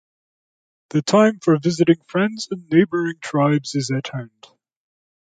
The 0.89 1.03
time 1.03 1.37
for 1.41 1.59
visiting 1.59 2.01
friends 2.07 2.47
and 2.49 2.67
neighboring 2.71 3.19
tribes 3.21 3.75
is 3.75 3.91
at 3.91 4.07
hand. 4.07 4.47